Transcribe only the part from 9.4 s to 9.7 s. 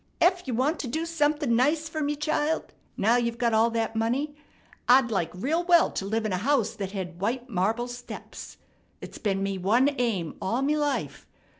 me